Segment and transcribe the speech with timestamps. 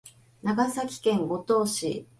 [0.41, 2.07] 長崎県五島市